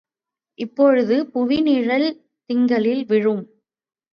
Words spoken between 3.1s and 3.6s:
விழும்.